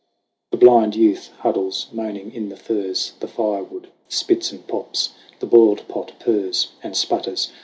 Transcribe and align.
The 0.49 0.57
blind 0.57 0.95
youth 0.95 1.29
huddles 1.41 1.85
moaning 1.91 2.33
in 2.33 2.49
the 2.49 2.57
furs. 2.57 3.13
The 3.19 3.27
firewood 3.27 3.89
spits 4.09 4.51
and 4.51 4.65
pops, 4.67 5.11
the 5.37 5.45
boiled 5.45 5.87
pot 5.87 6.13
purrs 6.19 6.69
And 6.81 6.97
sputters. 6.97 7.51